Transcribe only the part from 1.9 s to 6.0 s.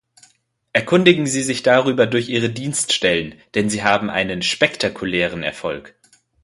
durch Ihre Dienststellen, denn sie haben einen spektakulären Erfolg.